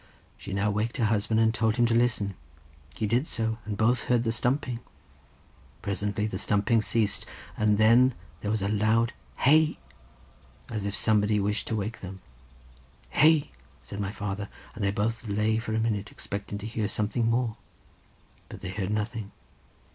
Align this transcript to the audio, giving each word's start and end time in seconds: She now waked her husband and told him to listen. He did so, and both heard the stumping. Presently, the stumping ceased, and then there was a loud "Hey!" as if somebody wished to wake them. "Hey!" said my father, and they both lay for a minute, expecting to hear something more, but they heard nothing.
She 0.35 0.51
now 0.51 0.71
waked 0.71 0.97
her 0.97 1.05
husband 1.05 1.39
and 1.39 1.53
told 1.53 1.75
him 1.75 1.85
to 1.85 1.93
listen. 1.93 2.33
He 2.95 3.05
did 3.05 3.27
so, 3.27 3.59
and 3.65 3.77
both 3.77 4.05
heard 4.05 4.23
the 4.23 4.31
stumping. 4.31 4.79
Presently, 5.83 6.25
the 6.25 6.39
stumping 6.39 6.81
ceased, 6.81 7.27
and 7.55 7.77
then 7.77 8.15
there 8.41 8.49
was 8.49 8.63
a 8.63 8.67
loud 8.67 9.13
"Hey!" 9.35 9.77
as 10.69 10.87
if 10.87 10.95
somebody 10.95 11.39
wished 11.39 11.67
to 11.67 11.75
wake 11.75 11.99
them. 12.01 12.19
"Hey!" 13.11 13.51
said 13.83 13.99
my 13.99 14.11
father, 14.11 14.49
and 14.73 14.83
they 14.83 14.89
both 14.89 15.27
lay 15.27 15.59
for 15.59 15.75
a 15.75 15.79
minute, 15.79 16.09
expecting 16.09 16.57
to 16.57 16.65
hear 16.65 16.87
something 16.87 17.27
more, 17.29 17.57
but 18.49 18.61
they 18.61 18.71
heard 18.71 18.89
nothing. 18.89 19.29